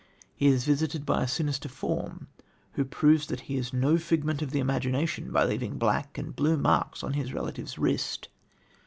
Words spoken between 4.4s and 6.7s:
of the imagination by leaving black and blue